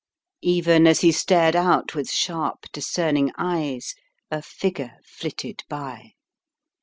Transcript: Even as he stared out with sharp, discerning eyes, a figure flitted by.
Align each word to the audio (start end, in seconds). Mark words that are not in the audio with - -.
Even 0.41 0.87
as 0.87 1.01
he 1.01 1.11
stared 1.11 1.55
out 1.55 1.93
with 1.93 2.09
sharp, 2.09 2.65
discerning 2.73 3.31
eyes, 3.37 3.93
a 4.31 4.41
figure 4.41 4.97
flitted 5.05 5.61
by. 5.69 6.13